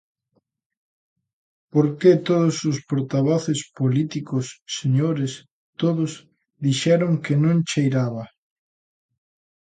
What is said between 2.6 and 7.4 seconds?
os portavoces políticos, señores, todos, dixeron que